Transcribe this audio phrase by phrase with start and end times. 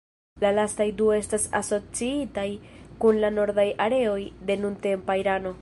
[0.45, 2.47] La lastaj du estas asociitaj
[3.05, 4.19] kun la nordaj areoj
[4.51, 5.49] de nuntempa Irano.